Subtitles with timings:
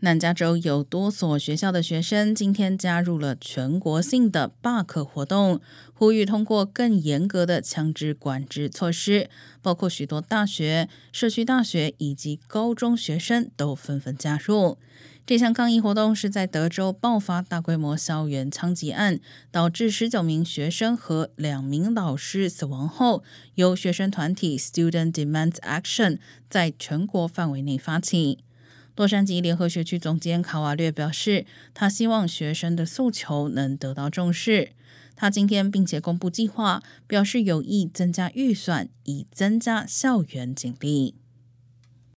[0.00, 5.60] 南加州有多所学校的学生今天加入了全国性的罢课活动，
[5.92, 9.28] 呼吁通过更严格的枪支管制措施。
[9.60, 14.78] 包括许多大学、社区大学以及高中学生都纷纷加入。
[15.26, 19.18] 这项抗议活动是在德州爆发大规模校园枪击案，
[19.50, 23.24] 导致十九名学生和两名老师死亡后，
[23.56, 26.18] 由学生团体 Student Demand Action
[26.48, 28.38] 在全国范围内发起。
[28.98, 34.72] 洛杉矶联合学区总监卡瓦略表示，他希望学生的诉求能得到重视。
[35.14, 41.14] 他今天并且公布计划，表示有意增加预算，以增加校园警力。